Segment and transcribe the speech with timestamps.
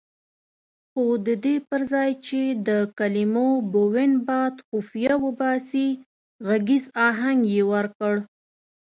[0.91, 5.87] خو ددې پرځای چې د کلمو بوین باد خفیه وباسي
[6.47, 8.15] غږیز اهنګ یې ورکړ.